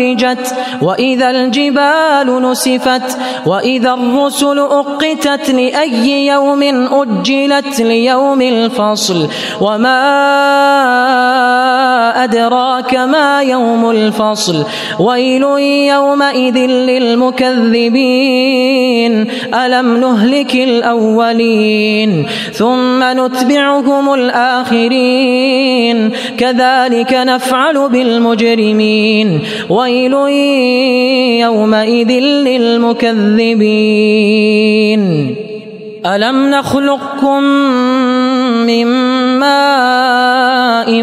فرجت 0.00 0.54
وإذا 0.82 1.30
الجبال 1.30 2.50
نسفت 2.50 3.18
وإذا 3.46 3.94
الرسل 3.94 4.58
أقتت 4.58 5.50
لأي 5.50 6.26
يوم 6.26 6.62
أجلت 6.92 7.80
ليوم 7.80 8.42
الفصل. 8.42 9.28
وما 9.60 10.00
أدراك 12.24 12.94
ما 12.94 13.42
يوم 13.42 13.90
الفصل. 13.90 14.64
ويل 15.00 15.42
يومئذ 15.92 16.58
للمكذبين. 16.58 17.94
ألم 19.54 19.96
نهلك 19.96 20.54
الأولين؟ 20.54 22.26
ثم 22.52 23.04
نتبعهم 23.04 24.14
الآخرين. 24.14 26.10
كذلك 26.38 27.14
نفعل 27.14 27.88
بالمجرمين. 27.88 29.40
ويل 29.68 29.89
يومئذ 31.40 32.10
للمكذبين. 32.20 33.40
ألم 36.06 36.50
نخلقكم 36.50 37.42
من 38.66 38.86
ماء 39.38 41.02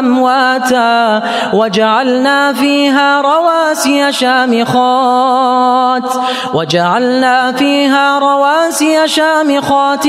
وأمواتا 0.00 1.22
وجعلنا 1.52 2.52
فيها 2.52 3.20
رواسي 3.20 4.12
شامخات 4.12 6.02
وجعلنا 6.54 7.52
فيها 7.52 8.18
رواسي 8.18 9.08
شامخات 9.08 10.08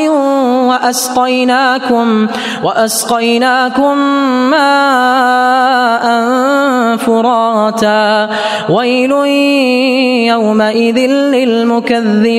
وأسقيناكم 0.69 2.27
وأسقيناكم 2.63 3.97
ماء 4.49 6.05
فراتا 6.97 8.29
ويل 8.69 9.11
يومئذ 10.31 10.97
للمكذبين. 11.35 12.31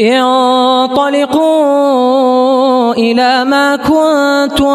انطلقوا 0.00 1.70
إلى 3.00 3.44
ما 3.44 3.76
كنتم 3.76 4.74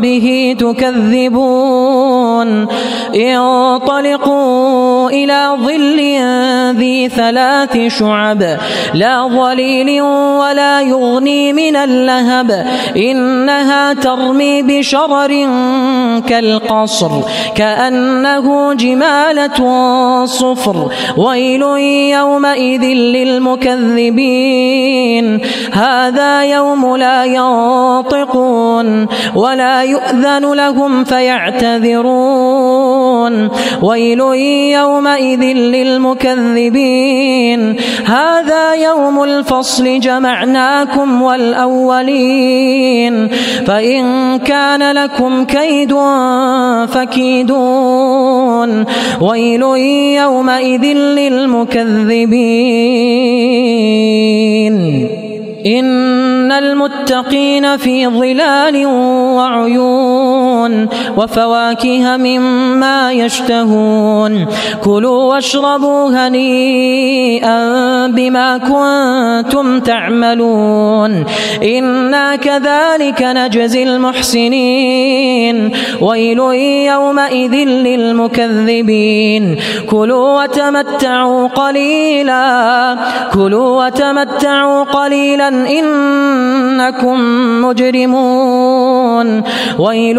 به 0.00 0.56
تكذبون. 0.58 2.48
انطلقوا 3.14 5.10
إلى 5.10 5.56
ظل 5.64 6.00
ذي 6.72 7.08
ثلاث 7.08 7.98
شعب. 7.98 8.42
لا 8.94 9.28
ظليل 9.28 10.02
ولا 10.02 10.80
يغني 10.80 11.52
من 11.52 11.76
اللهب. 11.76 12.66
إنها 12.96 13.92
ترمي 13.92 14.62
بشرر 14.62 15.48
كالقصر. 16.28 17.10
كأنه 17.54 18.72
جمالة 18.72 19.58
صفر. 20.26 20.90
ويل 21.16 21.62
يومئذ 22.18 22.82
للمكذبين. 22.82 25.40
هذا 25.72 26.44
يوم 26.44 26.96
لا 26.96 27.24
ينطقون 27.24 29.06
ولا 29.34 29.82
يؤذن 29.82 30.52
لهم 30.52 31.04
فيعتذرون. 31.04 32.52
ويل 33.82 34.20
يومئذ 34.72 35.42
للمكذبين. 35.42 36.61
هذا 38.04 38.74
يوم 38.74 39.22
الفصل 39.22 40.00
جمعناكم 40.00 41.22
والأولين. 41.22 43.28
فإن 43.66 44.38
كان 44.38 44.92
لكم 44.92 45.44
كيد 45.44 45.96
فكيدون. 46.86 48.84
ويل 49.20 49.62
يومئذ 50.22 50.84
للمكذبين. 50.96 52.26
إن 55.66 56.52
المتقين 56.52 57.76
في 57.76 58.06
ظلال 58.06 58.86
وعيون. 59.36 60.41
وفواكه 61.16 62.16
مما 62.16 63.12
يشتهون 63.12 64.46
كلوا 64.84 65.22
واشربوا 65.34 66.10
هنيئا 66.10 67.58
بما 68.06 68.58
كنتم 68.58 69.80
تعملون 69.80 71.24
إنا 71.62 72.36
كذلك 72.36 73.22
نجزي 73.22 73.82
المحسنين 73.82 75.72
ويل 76.00 76.38
يومئذ 76.92 77.54
للمكذبين 77.68 79.56
كلوا 79.90 80.42
وتمتعوا 80.42 81.48
قليلا 81.48 82.96
كلوا 83.34 83.86
وتمتعوا 83.86 84.82
قليلا 84.84 85.48
إنكم 85.48 87.18
مجرمون 87.64 89.42
ويل 89.78 90.18